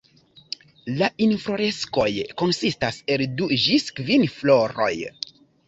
[1.01, 2.09] La infloreskoj
[2.43, 4.93] konsistas el du ĝis kvin floroj.